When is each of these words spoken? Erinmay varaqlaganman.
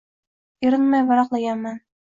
Erinmay 0.69 1.05
varaqlaganman. 1.13 1.81